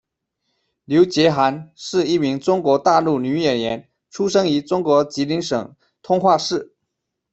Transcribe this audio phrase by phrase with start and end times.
[0.85, 6.73] 刘洁涵，是一名中国大陆女演员，出生于中国吉林省通化市。